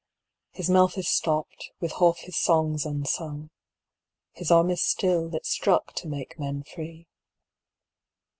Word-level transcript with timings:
His 0.49 0.67
mouth 0.67 0.97
is 0.97 1.07
stopped, 1.07 1.69
with 1.79 1.91
half 1.99 2.21
his 2.21 2.35
songs 2.35 2.87
unsung; 2.87 3.51
His 4.33 4.49
arm 4.49 4.71
is 4.71 4.81
still, 4.81 5.29
that 5.29 5.45
struck 5.45 5.93
to 5.97 6.07
make 6.07 6.39
men 6.39 6.63
free. 6.63 7.05